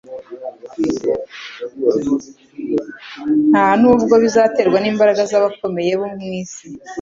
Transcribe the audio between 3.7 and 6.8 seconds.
nubwo bizaterwa n'imbaraga z'abakomeye bo mu isi;